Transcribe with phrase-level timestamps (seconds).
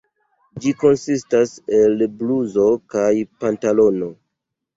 [0.61, 1.51] Ĝi konsistas
[1.81, 2.65] el bluzo
[2.95, 3.11] kaj
[3.45, 4.11] pantalono.